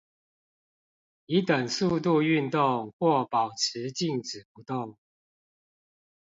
[1.27, 4.97] 以等速度運動或保持靜止不動